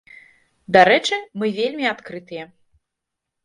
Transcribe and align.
Дарэчы, 0.77 1.19
мы 1.43 1.51
вельмі 1.59 1.85
адкрытыя. 1.93 2.51